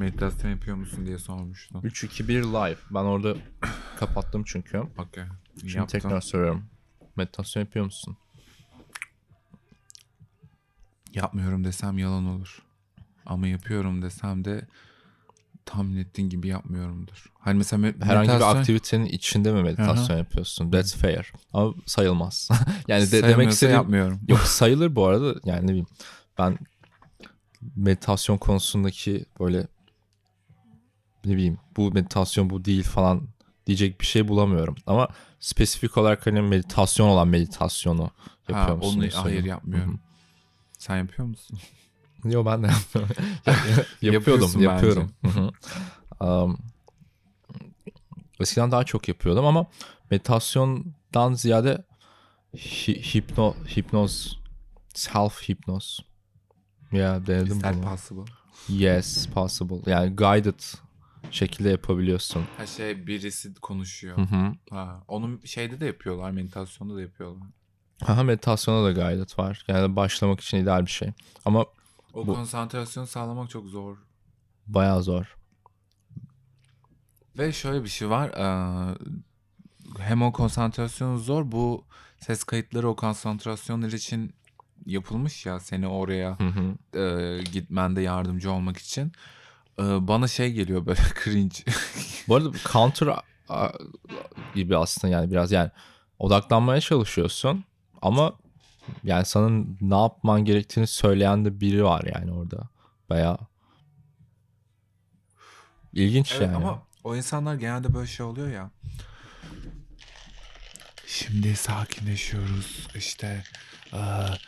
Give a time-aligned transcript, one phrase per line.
[0.00, 1.80] Meditasyon yapıyor musun diye sormuştun.
[1.82, 2.76] 3 2 1 live.
[2.90, 3.34] Ben orada
[3.98, 4.78] kapattım çünkü.
[4.78, 5.24] Okey.
[5.60, 6.00] Şimdi Yaptım.
[6.00, 6.64] tekrar soruyorum.
[7.16, 8.16] Meditasyon yapıyor musun?
[11.14, 12.62] Yapmıyorum desem yalan olur.
[13.26, 14.66] Ama yapıyorum desem de
[15.64, 17.32] tahmin ettiğin gibi yapmıyorumdur.
[17.38, 20.70] Hani mesela me- Herhangi bir aktivitenin içinde mi meditasyon yapıyorsun?
[20.70, 21.32] That's fair.
[21.52, 22.48] Ama sayılmaz.
[22.88, 24.20] yani de, demek istediğim yapmıyorum.
[24.28, 25.40] yok sayılır bu arada.
[25.44, 25.86] Yani ne bileyim
[26.38, 26.58] ben
[27.76, 29.66] meditasyon konusundaki böyle
[31.24, 33.22] ne bileyim bu meditasyon bu değil falan
[33.66, 34.76] diyecek bir şey bulamıyorum.
[34.86, 35.08] Ama
[35.40, 38.10] spesifik olarak hani meditasyon olan meditasyonu
[38.48, 39.00] yapıyor Ha, musun?
[39.00, 40.00] onu hayır yapmıyorum.
[40.78, 41.58] Sen yapıyor musun?
[42.24, 43.16] Yok ben de yapmıyorum.
[44.02, 45.10] yapıyordum, yapıyorum.
[46.20, 46.58] Um,
[48.40, 49.66] eskiden daha çok yapıyordum ama
[50.10, 51.84] meditasyondan ziyade
[52.54, 54.38] hi- hipno, hipnoz,
[54.94, 56.00] self hipnoz.
[56.92, 57.82] Ya denedim Is that bunu.
[57.84, 58.32] possible?
[58.68, 59.90] Yes, possible.
[59.90, 60.60] Yani guided
[61.30, 62.44] şekilde yapabiliyorsun.
[62.56, 64.16] Ha şey birisi konuşuyor.
[64.18, 64.52] Hı hı.
[64.70, 67.48] Ha, onu şeyde de yapıyorlar, meditasyonda da yapıyorlar.
[68.02, 69.64] Aha meditasyona da guided var.
[69.68, 71.08] Yani başlamak için ideal bir şey.
[71.44, 71.64] Ama
[72.14, 73.96] O Bu- konsantrasyonu sağlamak çok zor.
[74.66, 75.36] bayağı zor.
[77.38, 78.30] Ve şöyle bir şey var.
[79.98, 81.52] hem o konsantrasyon zor.
[81.52, 81.84] Bu
[82.20, 84.34] ses kayıtları o konsantrasyonlar için
[84.86, 86.74] yapılmış ya seni oraya Hı hı.
[86.94, 89.12] eee, gitmende yardımcı olmak için.
[89.80, 91.56] Bana şey geliyor böyle cringe.
[92.28, 93.08] Bu arada counter
[94.54, 95.70] gibi aslında yani biraz yani
[96.18, 97.64] odaklanmaya çalışıyorsun
[98.02, 98.32] ama
[99.04, 102.68] yani sana ne yapman gerektiğini söyleyen de biri var yani orada.
[103.10, 103.38] Bayağı
[105.92, 106.56] ilginç Evet yani.
[106.56, 108.70] ama o insanlar genelde böyle şey oluyor ya.
[111.06, 113.44] Şimdi sakinleşiyoruz işte
[113.92, 114.38] eee,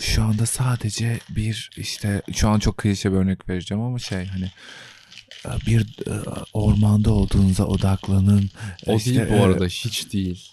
[0.00, 4.50] şu anda sadece bir işte şu an çok klişe bir örnek vereceğim ama şey hani
[5.46, 6.14] eee, bir eee,
[6.52, 8.50] ormanda olduğunuza odaklanın.
[8.86, 10.48] o İşte, değil bu eee, arada hiç değil.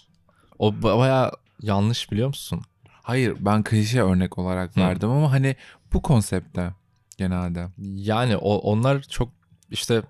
[0.58, 1.30] O ba- bayağı
[1.62, 2.62] yanlış biliyor musun?
[3.02, 4.80] Hayır ben klişe örnek olarak Hı.
[4.80, 5.56] verdim ama hani
[5.92, 6.74] bu konsepte
[7.16, 7.68] genelde.
[7.78, 9.32] Yani o onlar çok
[9.70, 10.02] işte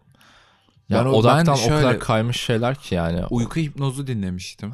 [0.91, 3.26] Ben yani o- odaktan ben o şöyle- kadar kaymış şeyler ki yani.
[3.31, 4.72] Uyku hipnozu dinlemiştim.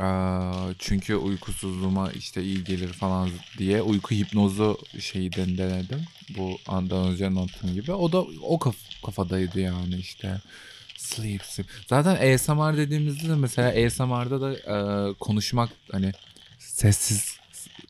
[0.00, 6.02] Eee, çünkü uykusuzluğuma işte iyi gelir falan diye uyku hipnozu şeyi den- denedim.
[6.38, 7.92] Bu andan önce anlattığım gibi.
[7.92, 10.40] O da o kaf- kafadaydı yani işte.
[10.98, 11.66] Sleep, sleep.
[11.86, 16.12] Zaten ASMR dediğimizde de mesela ASMR'da da eee, konuşmak hani
[16.58, 17.36] sessiz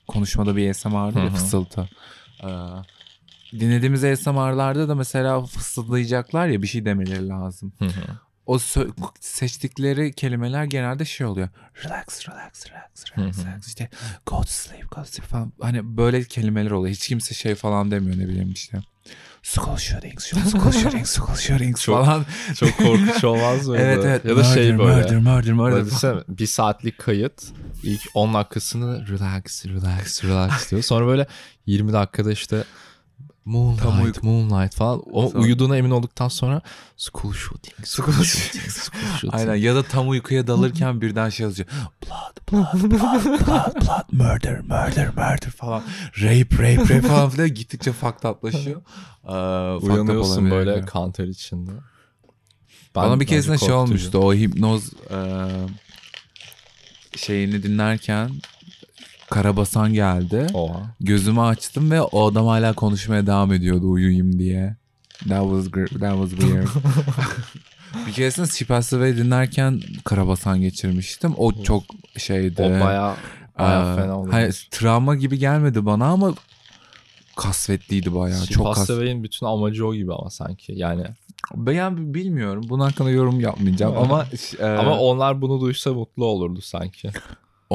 [0.08, 1.88] konuşmada bir ASMR Hı ya fısıltı.
[2.42, 2.48] Eee,
[3.60, 7.91] dinlediğimiz ASMR'larda da mesela fısıldayacaklar ya bir şey demeleri lazım Hı hı.
[8.47, 8.59] o
[9.20, 11.48] seçtikleri kelimeler genelde şey oluyor.
[11.84, 13.66] Relax, relax, relax, relax, relax.
[13.69, 13.88] İşte
[14.26, 15.53] go to sleep, go to sleep falan.
[15.60, 16.94] Hani böyle kelimeler oluyor.
[16.94, 18.78] Hiç kimse şey falan demiyor ne bileyim işte.
[19.42, 22.25] School shootings, school shootings, school shootings Çok- falan.
[22.54, 23.82] Çok korkunç olmaz mıydı?
[23.82, 24.25] evet evet.
[24.25, 25.16] Ya da şey Murder, böyle.
[25.16, 25.86] Murder, murder, murder.
[25.86, 27.42] Düşünsene, bir saatlik kayıt
[27.82, 30.82] ilk 10 dakikasını relax relax relax diyor.
[30.82, 31.26] Sonra böyle
[31.66, 32.65] 20 dakikada işte
[33.44, 35.03] moonlight Tam uyku- moonlight falan.
[35.12, 36.62] O Sonra- uyuduğuna emin olduktan sonra
[36.97, 39.34] school shooting school shooting school shooting.
[39.34, 41.69] Aynen ya da tam uykuya dalırken birden şey yazıyor.
[42.03, 45.83] Blood, blood, blood, blood, blood, murder, murder, murder falan.
[46.22, 47.91] Rape, rape, rape falan filan gittikçe.
[47.91, 48.44] Ee, fucked up
[49.83, 50.87] Uyanıyorsun olabilir böyle yani.
[50.87, 51.71] kanter içinde.
[52.94, 54.19] Bana bir keresinde şey olmuştu.
[54.19, 55.19] O hipnoz e,
[57.16, 58.31] şeyini dinlerken
[59.30, 60.46] Karabasan geldi.
[60.54, 60.82] Oha.
[61.00, 64.76] Gözümü açtım ve o adam hala konuşmaya devam ediyordu uyuyayım diye.
[65.28, 65.70] That was
[66.00, 66.68] that was weird.
[68.06, 71.34] bir keresinde Sipasıve'yi dinlerken Karabasan geçirmiştim.
[71.36, 71.82] O çok
[72.16, 72.62] şeydi.
[72.62, 73.16] O baya
[73.58, 74.32] baya Aa, fena oldu.
[74.32, 76.34] hani travma gibi gelmedi bana ama
[77.36, 78.46] kasvetliydi bayağı.
[78.46, 78.91] Çok kas.
[78.91, 80.72] Bütün amacı o gibi ama sanki.
[80.76, 81.04] Yani
[81.54, 82.64] Ben bilmiyorum.
[82.68, 84.26] Bunun hakkında yorum yapmayacağım ama
[84.58, 87.10] e, ama onlar bunu duysa mutlu olurdu sanki.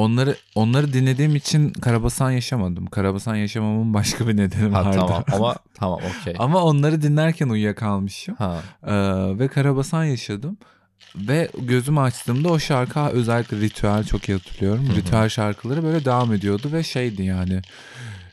[0.00, 2.86] Onları onları dinlediğim için Karabasan yaşamadım.
[2.86, 4.96] Karabasan yaşamamın başka bir nedeni Ha, vardı.
[4.98, 6.34] tamam ama tamam okey.
[6.38, 8.34] Ama onları dinlerken uyuyakalmışım.
[8.34, 8.56] Ha.
[8.86, 8.92] Ee,
[9.38, 10.58] ve Karabasan yaşadım.
[11.16, 14.88] Ve gözümü açtığımda o şarkı özellikle ritüel çok iyi hatırlıyorum.
[14.88, 14.96] Hı hı.
[14.96, 17.62] Ritüel şarkıları böyle devam ediyordu ve şeydi yani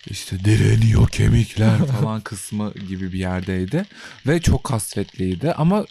[0.09, 3.85] işte direniyor kemikler falan kısmı gibi bir yerdeydi.
[4.27, 5.85] Ve çok kasvetliydi ama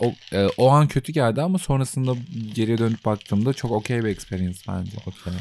[0.00, 2.14] o, e, o an kötü geldi ama sonrasında
[2.54, 4.96] geriye dönüp baktığımda çok okey bir experience bence.
[5.06, 5.32] Okey.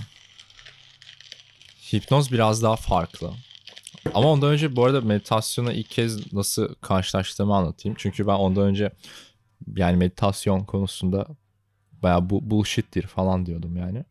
[1.93, 3.33] Hipnoz biraz daha farklı.
[4.13, 7.95] Ama ondan önce bu arada meditasyona ilk kez nasıl karşılaştığımı anlatayım.
[7.99, 8.91] Çünkü ben ondan önce
[9.75, 11.27] yani meditasyon konusunda
[11.91, 14.05] bayağı bu bullshit'tir falan diyordum yani.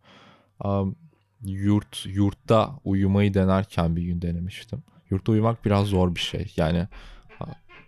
[0.64, 0.96] Um,
[1.44, 4.82] yurt yurtta uyumayı denerken bir gün denemiştim.
[5.10, 6.52] Yurtta uyumak biraz zor bir şey.
[6.56, 6.88] Yani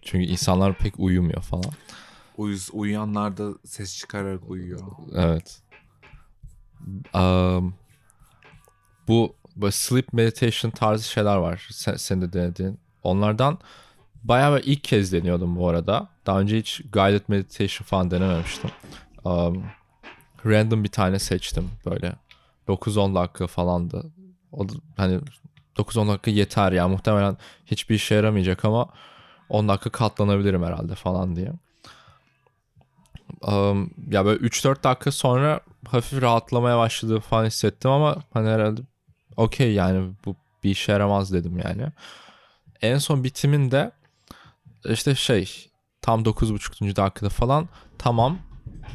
[0.05, 1.73] Çünkü insanlar pek uyumuyor falan.
[2.37, 4.81] Uyuz, uyuyanlar da ses çıkararak uyuyor.
[5.15, 5.61] Evet.
[7.15, 7.75] Um,
[9.09, 11.69] bu böyle sleep meditation tarzı şeyler var.
[11.71, 12.79] Sen, sen de denediğin.
[13.03, 13.59] Onlardan
[14.25, 16.09] bayağı bir ilk kez deniyordum bu arada.
[16.27, 18.71] Daha önce hiç guided meditation falan denememiştim.
[19.25, 19.65] Um,
[20.47, 22.13] random bir tane seçtim böyle.
[22.69, 24.13] 9-10 dakika falandı.
[24.53, 24.67] O
[24.97, 25.21] hani
[25.77, 26.89] 9-10 dakika yeter ya.
[26.89, 28.89] Muhtemelen hiçbir işe yaramayacak ama
[29.49, 31.53] 10 dakika katlanabilirim herhalde falan diye.
[33.43, 38.81] Um, ya böyle 3-4 dakika sonra hafif rahatlamaya başladığı falan hissettim ama hani herhalde
[39.37, 41.87] okey yani bu bir işe yaramaz dedim yani.
[42.83, 43.91] En son bitiminde
[44.85, 45.71] işte şey
[46.03, 46.97] tam 9.5.
[46.97, 47.69] dakikada falan
[47.99, 48.39] tamam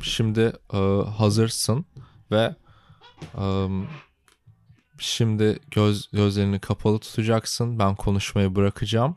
[0.01, 0.77] şimdi e,
[1.18, 1.86] hazırsın
[2.31, 2.56] ve
[4.98, 9.16] şimdi göz gözlerini kapalı tutacaksın ben konuşmayı bırakacağım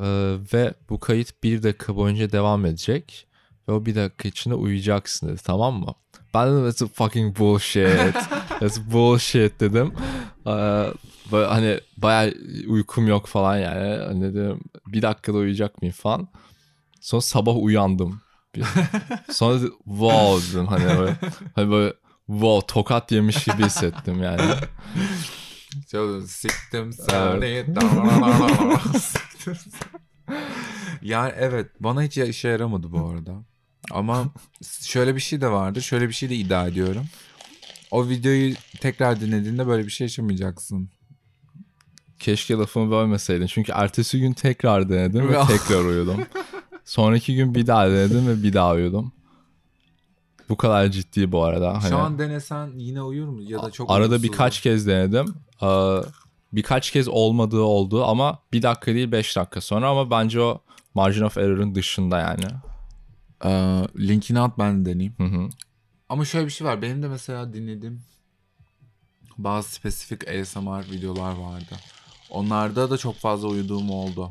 [0.00, 3.26] E, ve bu kayıt bir dakika boyunca devam edecek
[3.68, 5.94] ve o bir dakika içinde uyuyacaksın dedi tamam mı?
[6.34, 8.14] Ben de that's fucking bullshit.
[8.60, 9.92] that's bullshit dedim.
[10.46, 10.50] Ee,
[11.32, 12.34] böyle hani bayağı
[12.68, 14.04] uykum yok falan yani.
[14.04, 16.28] Hani dedim bir dakikada uyuyacak mıyım falan.
[17.00, 18.20] Sonra sabah uyandım.
[19.32, 21.16] Sonra dedim, wow dedim hani böyle,
[21.54, 21.92] hani böyle
[22.26, 24.42] wow tokat yemiş gibi hissettim yani.
[25.90, 27.10] Çok siktim seni.
[31.02, 33.44] Yani evet bana hiç işe yaramadı bu arada.
[33.90, 34.24] Ama
[34.80, 35.80] şöyle bir şey de vardır.
[35.80, 37.04] Şöyle bir şey de iddia ediyorum.
[37.90, 40.90] O videoyu tekrar dinlediğinde böyle bir şey yaşamayacaksın.
[42.18, 43.46] Keşke lafımı bölmeseydin.
[43.46, 46.26] Çünkü ertesi gün tekrar denedim ve tekrar uyudum.
[46.84, 49.12] Sonraki gün bir daha denedim ve bir daha uyudum.
[50.48, 51.74] Bu kadar ciddi bu arada.
[51.74, 53.42] Hani Şu an denesen yine uyur mu?
[53.42, 55.34] Ya da çok arada uykusuz birkaç kez denedim.
[55.62, 56.00] Ee,
[56.52, 60.60] birkaç kez olmadığı oldu ama bir dakika değil beş dakika sonra ama bence o
[60.94, 62.46] margin of error'ın dışında yani.
[63.44, 65.14] Ee, linkini at ben de deneyeyim.
[65.18, 65.48] Hı hı.
[66.08, 66.82] Ama şöyle bir şey var.
[66.82, 68.02] Benim de mesela dinlediğim
[69.38, 71.76] bazı spesifik ASMR videolar vardı.
[72.30, 74.30] Onlarda da çok fazla uyuduğum oldu.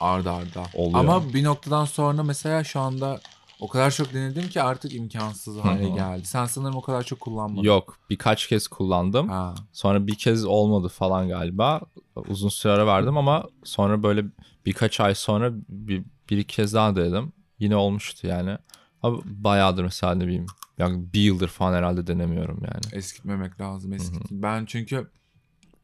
[0.00, 0.64] Arda arda.
[0.74, 1.00] Oluyor.
[1.00, 3.20] Ama bir noktadan sonra mesela şu anda
[3.60, 6.26] o kadar çok dinledim ki artık imkansız hale geldi.
[6.26, 7.62] Sen sanırım o kadar çok kullanmadın.
[7.62, 9.28] Yok birkaç kez kullandım.
[9.28, 9.54] Ha.
[9.72, 11.80] Sonra bir kez olmadı falan galiba.
[12.28, 14.24] Uzun süre ara verdim ama sonra böyle
[14.66, 17.32] birkaç ay sonra bir, bir iki kez daha denedim.
[17.58, 18.58] Yine olmuştu yani.
[19.02, 20.46] Ama bayağıdır mesela ne bileyim.
[20.78, 22.94] Yani bir yıldır falan herhalde denemiyorum yani.
[22.96, 23.92] Eskitmemek lazım.
[23.92, 24.22] Eskit.
[24.30, 25.10] Ben çünkü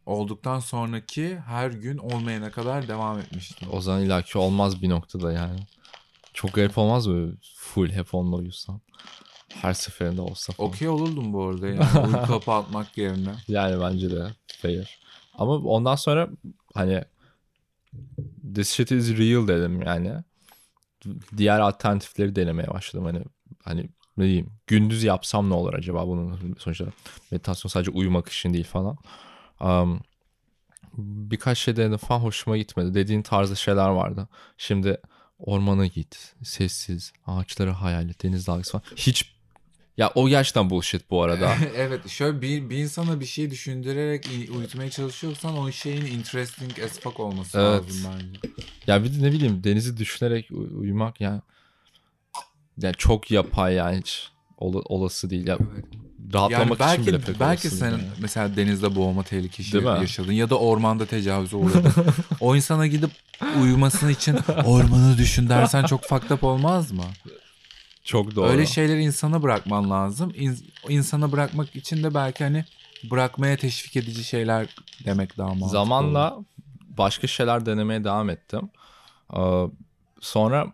[0.07, 3.69] olduktan sonraki her gün olmayana kadar devam etmiştim.
[3.73, 5.59] O zaman illaki olmaz bir noktada yani.
[6.37, 7.33] Çok garip olmaz mı?
[7.57, 8.81] Full hep onunla uyusan.
[9.49, 10.71] Her seferinde olsa falan.
[10.71, 12.09] Okey olurdum bu arada yani.
[12.09, 13.35] Uyku atmak yerine.
[13.49, 14.99] Yani bence de fair.
[15.35, 16.29] Ama ondan sonra
[16.75, 17.05] hani
[18.55, 20.13] this shit is real dedim yani.
[21.37, 23.05] Diğer alternatifleri denemeye başladım.
[23.05, 23.23] Hani
[23.65, 26.85] hani ne diyeyim gündüz yapsam ne olur acaba bunun sonuçta
[27.31, 28.97] meditasyon sadece uyumak için değil falan.
[29.61, 30.01] Um,
[30.99, 32.95] birkaç şey denedim falan hoşuma gitmedi.
[32.95, 34.29] Dediğin tarzda şeyler vardı.
[34.59, 35.01] Şimdi
[35.39, 36.35] ormana git.
[36.43, 37.13] Sessiz.
[37.27, 38.23] Ağaçları hayal et.
[38.23, 38.83] Deniz dalgası falan.
[38.97, 39.37] Hiç
[39.97, 41.55] ya o gerçekten bullshit bu arada.
[41.77, 47.21] evet şöyle bir, bir insana bir şey düşündürerek uyutmaya çalışıyorsan o şeyin interesting as fuck
[47.21, 47.83] olması Evet.
[47.83, 48.41] lazım bence.
[48.87, 51.41] Ya bir de ne bileyim denizi düşünerek uy- uyumak yani
[52.79, 55.59] yani çok yapay yani hiç ola- olası değil ya.
[55.75, 55.85] Evet.
[56.35, 58.03] Rahatlamak Yani için bile belki pek belki sen yani.
[58.21, 61.93] mesela denizde boğulma tehlikesi yaşadın ya da ormanda tecavüze uğradın.
[62.41, 63.11] o insana gidip
[63.63, 67.05] uyuması için ormanı düşün dersen çok fucked up olmaz mı?
[68.07, 68.49] çok doğru.
[68.49, 70.33] Öyle şeyleri insana bırakman lazım.
[70.35, 70.59] İn,
[70.89, 72.65] insana bırakmak için de belki hani
[73.11, 75.69] bırakmaya teşvik edici şeyler demek daha mantıklı.
[75.71, 76.39] Zamanla
[76.81, 78.71] başka şeyler denemeye devam ettim.
[79.37, 79.65] Ee,
[80.21, 80.73] sonra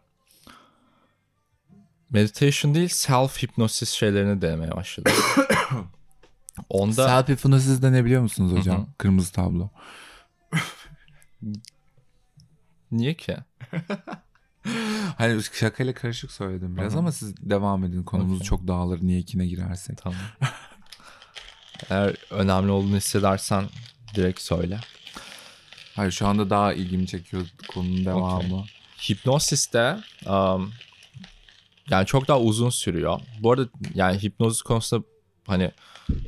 [2.10, 5.12] meditation değil self hipnosis şeylerini denemeye başladım.
[6.68, 8.86] Onda Self hypnosis de ne biliyor musunuz hocam?
[8.98, 9.70] Kırmızı tablo.
[12.92, 13.36] niye ki?
[15.18, 16.98] Hani şakayla karışık söyledim biraz hı.
[16.98, 18.02] ama siz devam edin.
[18.02, 18.46] Konumuz Okey.
[18.46, 19.98] çok dağılır niye ikine girersek.
[19.98, 20.20] Tamam.
[21.90, 23.64] Eğer önemli olduğunu hissedersen
[24.14, 24.80] direkt söyle.
[25.96, 28.64] Hayır şu anda daha ilgimi çekiyor konunun devamı.
[29.10, 30.72] Hipnosis de um,
[31.90, 33.20] yani çok daha uzun sürüyor.
[33.40, 35.04] Bu arada yani hipnoz konusunda
[35.46, 35.70] hani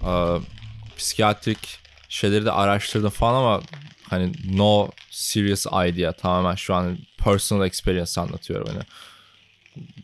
[0.02, 0.42] uh,
[0.96, 1.78] psikiyatrik
[2.08, 3.62] şeyleri de araştırdım falan ama
[4.10, 8.82] hani no serious idea tamamen şu an personal experience anlatıyorum hani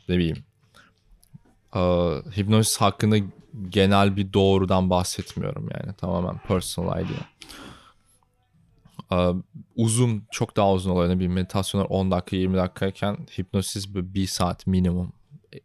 [0.09, 0.45] ne bileyim
[1.75, 3.17] uh, hipnosis hakkında
[3.69, 7.31] genel bir doğrudan bahsetmiyorum yani tamamen personal idea.
[9.13, 9.31] Ee,
[9.77, 11.03] uzun çok daha uzun.
[11.03, 15.13] Yani bir meditasyonlar 10 dakika 20 dakikayken hipnosis bir, saat minimum.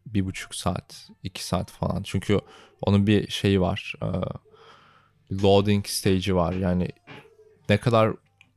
[0.06, 2.04] Bir buçuk saat, iki saat falan.
[2.04, 2.39] Çünkü
[2.82, 3.94] onun bir şeyi var.
[4.01, 4.08] E,
[5.44, 6.54] loading stage'i var.
[6.54, 6.89] Yani
[7.70, 8.13] ne kadar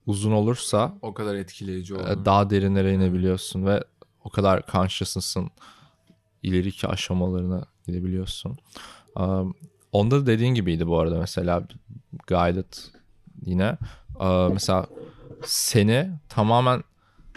[0.08, 2.24] uzun olursa O kadar etkileyici e, oldu.
[2.24, 3.84] daha derinlere inebiliyorsun ve
[4.24, 5.50] o kadar conscious'ısın
[6.42, 8.58] ileriki aşamalarına gidebiliyorsun.
[9.16, 9.54] Um,
[9.92, 11.62] onda da dediğin gibiydi bu arada mesela
[12.26, 12.72] guided
[13.46, 13.78] yine
[14.20, 14.86] Ee, mesela
[15.44, 16.82] seni tamamen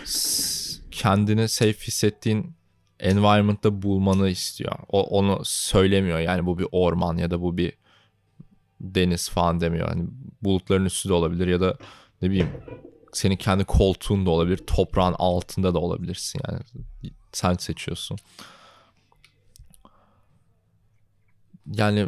[0.03, 2.53] s- kendini safe hissettiğin
[2.99, 4.71] environment'ta bulmanı istiyor.
[4.89, 6.19] O onu söylemiyor.
[6.19, 7.73] Yani bu bir orman ya da bu bir
[8.81, 9.87] deniz falan demiyor.
[9.89, 10.07] Hani
[10.41, 11.77] bulutların üstü de olabilir ya da
[12.21, 12.49] ne bileyim
[13.13, 16.59] senin kendi koltuğun da olabilir, toprağın altında da olabilirsin yani.
[17.31, 18.17] Sen seçiyorsun.
[21.65, 22.07] Yani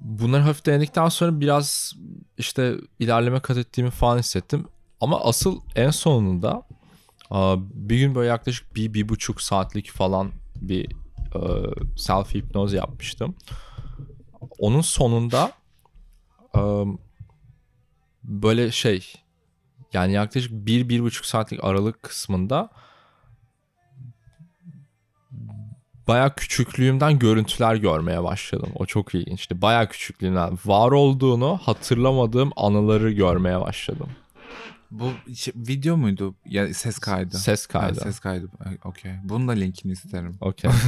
[0.00, 1.94] bunları hafif denedikten sonra biraz
[2.38, 4.68] işte ilerleme kat ettiğimi falan hissettim.
[5.00, 6.62] Ama asıl en sonunda
[7.74, 10.92] bir gün böyle yaklaşık bir, bir buçuk saatlik falan bir
[11.96, 13.34] self hipnoz yapmıştım.
[14.58, 15.52] Onun sonunda
[18.24, 19.14] böyle şey
[19.92, 22.70] yani yaklaşık bir, bir buçuk saatlik aralık kısmında
[26.08, 28.68] baya küçüklüğümden görüntüler görmeye başladım.
[28.74, 29.62] O çok ilginçti.
[29.62, 34.08] Baya küçüklüğümden var olduğunu hatırlamadığım anıları görmeye başladım.
[34.90, 36.34] Bu şey- video muydu?
[36.44, 37.38] Ya ses kaydı.
[37.38, 37.98] Ses kaydı.
[37.98, 38.48] Ha, ses kaydı.
[38.84, 39.12] Okey.
[39.24, 40.36] Bunun da linkini isterim.
[40.40, 40.70] Okey.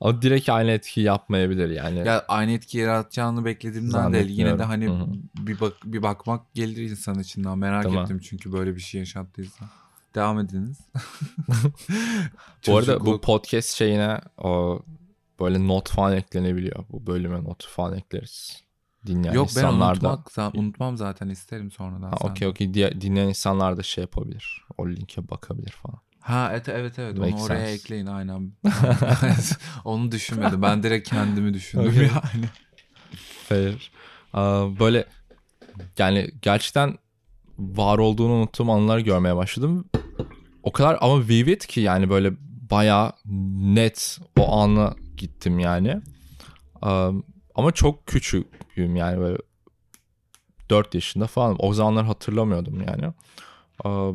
[0.00, 1.98] Ama direkt aynı etki yapmayabilir yani.
[1.98, 4.28] Ya aynı etki yaratacağını beklediğimden değil.
[4.28, 5.22] Yine de hani Zannetmiyorum.
[5.38, 7.58] bir bak bir bakmak gelir insan içinden.
[7.58, 8.04] Merak Tamam.
[8.04, 9.64] ettim çünkü böyle bir şey yaşattıysa.
[10.14, 10.78] Devam ediniz.
[12.66, 14.82] bu arada bu podcast şeyine o
[15.40, 16.84] böyle not falan eklenebiliyor.
[16.90, 18.62] Bu bölüme not falan ekleriz.
[19.06, 20.08] Dinleyen Yok ben insanlar da.
[20.08, 22.12] unutmak, za- unutmam zaten isterim sonradan.
[22.20, 22.74] Okey okey.
[22.74, 24.64] Dinleyen insanlar da şey yapabilir.
[24.78, 26.00] O linke bakabilir falan.
[26.28, 27.72] Ha evet evet evet onu Makes oraya sense.
[27.72, 28.52] ekleyin aynen.
[29.84, 30.62] onu düşünmedim.
[30.62, 32.02] Ben direkt kendimi düşündüm Okey.
[32.02, 32.46] yani.
[33.48, 33.90] Fair.
[34.32, 35.04] Aa, Böyle
[35.98, 36.98] yani gerçekten
[37.58, 39.84] var olduğunu unuttuğum anılar görmeye başladım.
[40.62, 42.32] O kadar ama vivid ki yani böyle
[42.70, 43.12] bayağı
[43.74, 46.00] net o ana gittim yani.
[46.82, 47.10] Aa,
[47.54, 49.38] Ama çok küçüğüm yani böyle
[50.70, 51.56] 4 yaşında falan.
[51.58, 53.12] O zamanlar hatırlamıyordum yani.
[53.84, 54.12] Aa,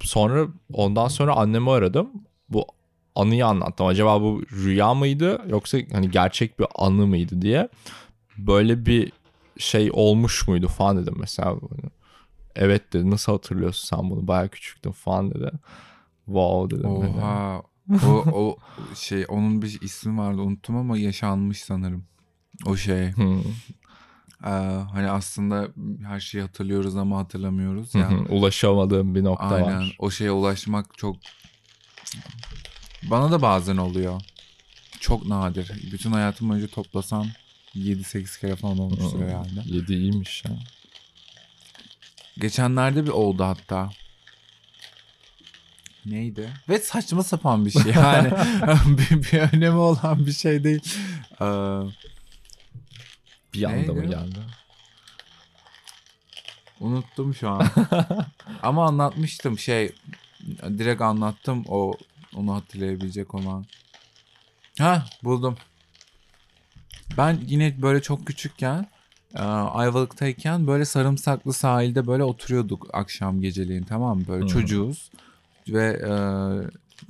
[0.00, 2.10] Sonra ondan sonra annemi aradım.
[2.48, 2.66] Bu
[3.14, 3.86] anıyı anlattım.
[3.86, 7.68] Acaba bu rüya mıydı yoksa hani gerçek bir anı mıydı diye.
[8.38, 9.12] Böyle bir
[9.58, 11.56] şey olmuş muydu falan dedim mesela.
[12.56, 15.50] Evet dedi nasıl hatırlıyorsun sen bunu baya küçüktün falan dedi.
[16.26, 16.90] Wow dedim.
[16.90, 17.62] Oha.
[18.06, 18.56] o, o
[18.94, 22.04] şey onun bir ismi vardı unuttum ama yaşanmış sanırım.
[22.66, 23.12] O şey.
[23.12, 23.42] Hmm.
[24.44, 24.48] Ee,
[24.92, 25.68] hani aslında
[26.06, 28.10] her şeyi hatırlıyoruz ama hatırlamıyoruz Hı ya.
[28.10, 29.66] hı, Ulaşamadığım bir nokta Aynen.
[29.80, 29.96] var.
[29.98, 31.16] O şeye ulaşmak çok
[33.02, 34.20] bana da bazen oluyor.
[35.00, 35.72] Çok nadir.
[35.92, 37.26] Bütün hayatım boyunca toplasam
[37.76, 39.24] 7-8 kere falan olmuştur Hı.
[39.24, 39.60] herhalde.
[39.64, 40.50] Yedi iyiymiş ya.
[42.38, 43.90] Geçenlerde bir oldu hatta.
[46.06, 46.50] Neydi?
[46.68, 47.92] Ve saçma sapan bir şey.
[47.96, 48.30] Yani
[48.86, 50.82] bir, bir önemi olan bir şey değil.
[51.40, 51.44] Ee,
[53.54, 54.38] Bir anda mı geldi?
[56.80, 57.66] unuttum şu an.
[58.62, 59.92] Ama anlatmıştım şey.
[60.78, 61.94] Direkt anlattım o
[62.36, 63.64] onu hatırlayabilecek olan.
[64.78, 65.56] Ha buldum.
[67.16, 68.86] Ben yine böyle çok küçükken
[69.34, 74.24] e, Ayvalık'tayken böyle sarımsaklı sahilde böyle oturuyorduk akşam geceleyin tamam mı?
[74.28, 74.48] Böyle Hı.
[74.48, 75.10] çocuğuz
[75.68, 76.02] ve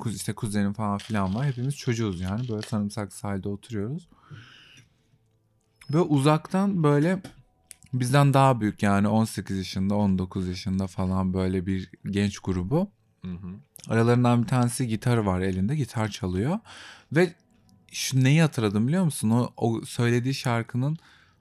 [0.07, 1.47] e, işte kuzenim falan filan var.
[1.47, 4.09] Hepimiz çocuğuz yani böyle sarımsaklı sahilde oturuyoruz.
[5.93, 7.23] Böyle uzaktan böyle
[7.93, 12.91] bizden daha büyük yani 18 yaşında 19 yaşında falan böyle bir genç grubu.
[13.89, 16.59] Aralarından bir tanesi gitar var elinde gitar çalıyor
[17.13, 17.35] ve
[17.93, 19.31] şu neyi hatırladım biliyor musun?
[19.31, 20.97] O, o söylediği şarkının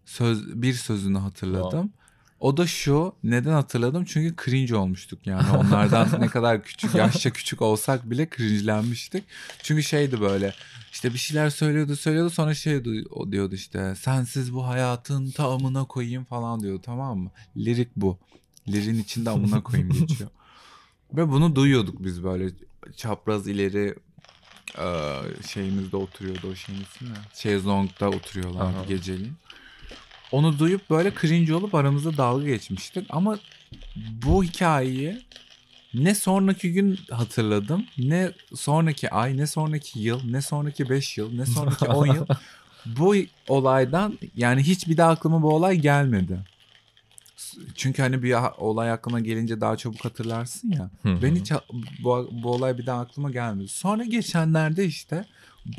[0.05, 1.93] söz bir sözünü hatırladım.
[2.43, 4.05] O da şu neden hatırladım?
[4.05, 9.23] Çünkü cringe olmuştuk yani onlardan ne kadar küçük yaşça küçük olsak bile cringe'lenmiştik.
[9.63, 10.53] Çünkü şeydi böyle
[10.91, 12.85] işte bir şeyler söylüyordu söylüyordu sonra şey
[13.31, 17.31] diyordu işte sensiz bu hayatın tamamına koyayım falan diyordu tamam mı?
[17.57, 18.17] Lirik bu.
[18.67, 20.29] Lirin içinde amına koyayım geçiyor.
[21.13, 22.49] Ve bunu duyuyorduk biz böyle
[22.95, 23.95] çapraz ileri
[25.47, 27.07] şeyimizde oturuyordu o şeyin ismi?
[27.33, 28.85] Şezlong'da oturuyorlardı Aha.
[28.85, 29.33] geceliğin.
[30.33, 33.39] Onu duyup böyle cringe olup aramızda dalga geçmiştik ama
[33.95, 35.21] bu hikayeyi
[35.93, 41.45] ne sonraki gün hatırladım ne sonraki ay ne sonraki yıl ne sonraki 5 yıl ne
[41.45, 42.25] sonraki 10 yıl
[42.85, 43.15] bu
[43.47, 46.39] olaydan yani hiç bir daha aklıma bu olay gelmedi.
[47.75, 50.89] çünkü hani bir olay aklına gelince daha çabuk hatırlarsın ya.
[51.05, 51.51] Ben hiç
[51.99, 53.67] bu, bu olay bir daha aklıma gelmedi.
[53.67, 55.25] Sonra geçenlerde işte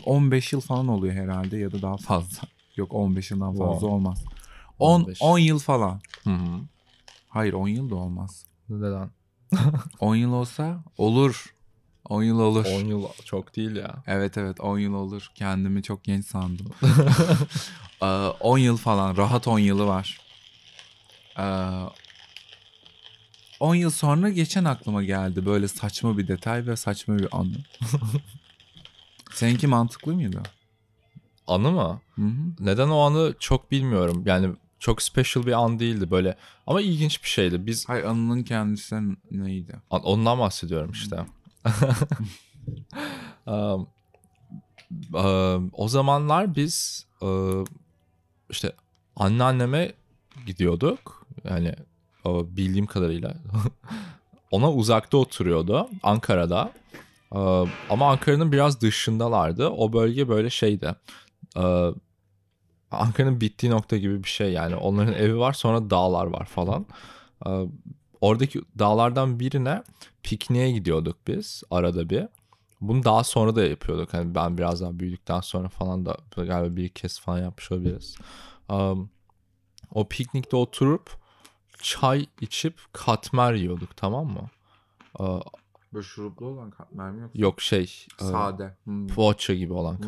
[0.04, 2.53] 15 yıl falan oluyor herhalde ya da daha fazla.
[2.76, 3.87] Yok 15 yıldan fazla Wow.
[3.95, 4.25] olmaz.
[4.78, 5.19] 10 15.
[5.23, 6.00] 10 yıl falan.
[6.25, 6.61] Hı hı.
[7.28, 8.47] Hayır 10 yıl da olmaz.
[8.69, 9.11] Neden?
[10.00, 11.54] 10 yıl olsa olur.
[12.09, 12.64] 10 yıl olur.
[12.66, 14.02] 10 yıl çok değil ya.
[14.07, 15.28] Evet evet 10 yıl olur.
[15.35, 16.66] Kendimi çok genç sandım.
[18.02, 18.07] Ee,
[18.40, 19.16] 10 yıl falan.
[19.16, 20.21] Rahat 10 yılı var.
[21.38, 21.43] Ee,
[23.61, 25.47] 10 yıl sonra geçen aklıma geldi.
[25.47, 27.57] Böyle saçma bir detay ve saçma bir anı.
[29.35, 30.43] Seninki mantıklı mıydı?
[31.47, 32.01] Anı mı?
[32.15, 32.31] Hı hı.
[32.61, 34.23] Neden o anı çok bilmiyorum.
[34.27, 36.37] Yani çok special bir an değildi böyle.
[36.67, 37.67] Ama ilginç bir şeydi.
[37.67, 38.97] Biz Hayır anının kendisi
[39.31, 39.77] neydi?
[39.91, 41.17] An- Ondan bahsediyorum işte.
[43.47, 43.89] Um,
[45.15, 47.65] um, o zamanlar biz uh,
[48.51, 48.73] işte
[49.17, 49.93] anneanneme
[50.47, 51.27] gidiyorduk.
[51.45, 51.75] Yani
[52.25, 53.35] o bildiğim kadarıyla.
[54.51, 56.73] Ona uzakta oturuyordu Ankara'da.
[57.31, 59.69] Uh, ama Ankara'nın biraz dışındalardı.
[59.69, 60.95] O bölge böyle şeydi.
[61.56, 61.94] Uh,
[62.90, 64.76] Ankara'nın bittiği nokta gibi bir şey yani.
[64.76, 66.87] Onların evi var sonra dağlar var falan.
[67.46, 67.68] Uh,
[68.20, 69.82] oradaki dağlardan birine
[70.23, 72.28] pikniğe gidiyorduk biz arada bir.
[72.80, 74.14] Bunu daha sonra da yapıyorduk.
[74.14, 78.16] Hani ben biraz daha büyüdükten sonra falan da galiba bir kez falan yapmış olabiliriz.
[78.68, 79.11] Um,
[79.90, 81.11] o piknikte oturup
[81.82, 84.50] çay içip katmer yiyorduk tamam mı?
[85.18, 85.40] Uh,
[85.92, 87.38] Böyle şuruplu olan katmer mi yoksa?
[87.38, 88.76] yok şey uh, Sade.
[88.84, 89.06] Hmm.
[89.06, 90.06] poğaça gibi olan Hmm.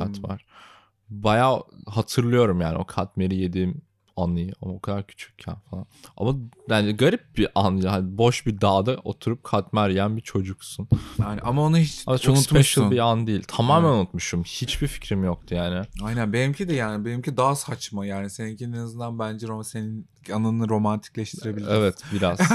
[1.10, 3.82] Bayağı hatırlıyorum yani o katmeri yediğim
[4.16, 5.86] anıyı ama o kadar küçükken falan.
[6.16, 6.34] Ama
[6.68, 10.88] yani garip bir an yani boş bir dağda oturup katmer yiyen bir çocuksun.
[11.18, 12.62] Yani ama onu hiç Ama çok unutmuşsun.
[12.82, 13.42] special bir an değil.
[13.48, 13.98] Tamamen Evet.
[13.98, 14.42] unutmuşum.
[14.44, 15.86] Hiçbir fikrim yoktu yani.
[16.02, 20.68] Aynen benimki de yani benimki daha saçma yani seninkinin en azından bence rom senin anını
[20.68, 21.68] romantikleştirebilir.
[21.70, 22.38] Evet biraz.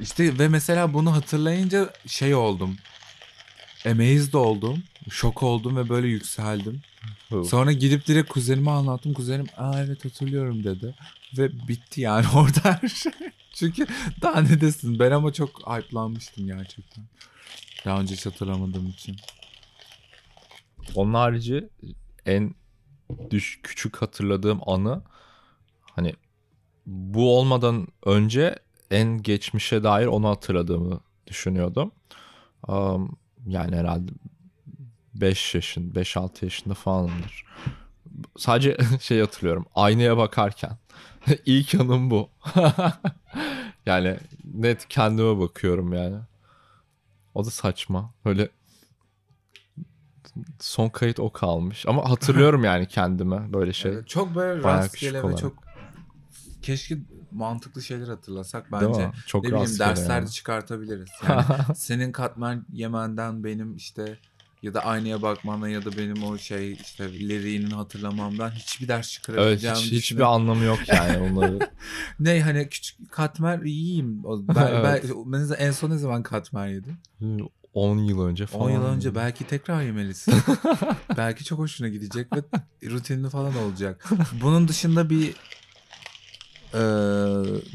[0.00, 2.76] İşte ve mesela bunu hatırlayınca şey oldum.
[3.86, 4.82] Amazed oldum.
[5.10, 6.82] Şok oldum ve böyle yükseldim.
[7.44, 9.12] Sonra gidip direkt kuzenime anlattım.
[9.12, 10.94] Kuzenim aa evet hatırlıyorum dedi.
[11.38, 13.12] Ve bitti yani orada her şey.
[13.54, 13.86] Çünkü
[14.22, 14.98] daha ne desin.
[14.98, 17.04] Ben ama çok hype'lanmıştım gerçekten.
[17.84, 19.16] Daha önce hiç hatırlamadığım için.
[20.94, 21.68] Onun harici
[22.26, 22.54] en
[23.30, 25.02] düş küçük hatırladığım anı
[25.92, 26.12] hani
[26.86, 28.58] bu olmadan önce
[28.90, 31.92] en geçmişe dair onu hatırladığımı düşünüyordum.
[32.68, 34.12] Um, yani herhalde
[35.14, 37.44] 5 yaşın, 5-6 yaşında falanımdır.
[38.36, 39.66] Sadece şey hatırlıyorum.
[39.74, 40.76] Aynaya bakarken.
[41.46, 42.30] İlk anım bu.
[43.86, 44.16] yani
[44.54, 46.16] net kendime bakıyorum yani.
[47.34, 48.14] O da saçma.
[48.24, 48.48] Böyle
[50.60, 51.86] son kayıt o kalmış.
[51.88, 53.92] Ama hatırlıyorum yani kendime böyle şey.
[53.92, 55.65] Evet, çok böyle rastgele ve çok
[56.66, 56.98] keşke
[57.32, 59.10] mantıklı şeyler hatırlasak bence.
[59.26, 60.30] Çok ne bileyim derslerde yani.
[60.30, 61.10] çıkartabiliriz.
[61.28, 64.18] Yani senin katmer yemenden benim işte
[64.62, 69.10] ya da aynaya bakmandan ya da benim o şey işte liriğinin hatırlamamdan hiçbir ders Evet
[69.10, 71.58] çıkarabileceğim hiç, hiçbir anlamı yok yani onları.
[72.20, 74.22] Ne hani küçük katmer yiyeyim.
[74.24, 75.04] Ben, Evet.
[75.26, 76.98] ben en son ne zaman katmer yedim?
[77.74, 78.66] 10 yıl önce falan.
[78.66, 80.34] 10 yıl önce belki tekrar yemelisin.
[81.16, 82.42] belki çok hoşuna gidecek ve
[82.90, 84.04] rutinli falan olacak.
[84.42, 85.34] Bunun dışında bir
[86.74, 86.80] e,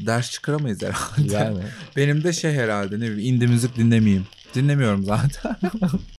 [0.06, 1.34] ders çıkaramayız herhalde.
[1.34, 1.58] Yani.
[1.96, 4.26] Benim de şey herhalde ne bileyim indie müzik dinlemeyeyim.
[4.54, 5.56] Dinlemiyorum zaten.